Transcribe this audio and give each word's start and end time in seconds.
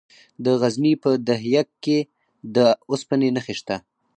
د 0.43 0.45
غزني 0.61 0.93
په 1.03 1.11
ده 1.27 1.35
یک 1.55 1.69
کې 1.83 1.97
د 2.55 2.57
اوسپنې 2.89 3.29
نښې 3.35 3.55
شته. 3.59 3.75